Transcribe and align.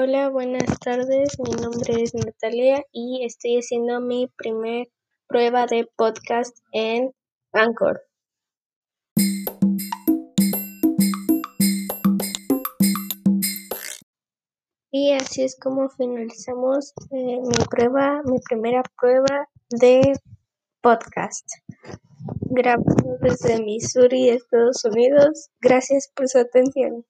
Hola, 0.00 0.28
buenas 0.28 0.78
tardes. 0.78 1.40
Mi 1.40 1.50
nombre 1.60 2.04
es 2.04 2.14
Natalia 2.14 2.84
y 2.92 3.24
estoy 3.24 3.56
haciendo 3.56 4.00
mi 4.00 4.28
primer 4.36 4.86
prueba 5.26 5.66
de 5.66 5.88
podcast 5.96 6.56
en 6.70 7.10
Anchor. 7.52 8.00
Y 14.92 15.14
así 15.14 15.42
es 15.42 15.58
como 15.58 15.88
finalizamos 15.88 16.92
eh, 17.10 17.40
mi 17.40 17.64
prueba, 17.68 18.22
mi 18.24 18.38
primera 18.38 18.84
prueba 19.00 19.48
de 19.68 20.12
podcast. 20.80 21.44
Grabado 22.42 23.18
desde 23.20 23.60
Missouri, 23.64 24.28
Estados 24.28 24.84
Unidos. 24.84 25.50
Gracias 25.60 26.08
por 26.14 26.28
su 26.28 26.38
atención. 26.38 27.04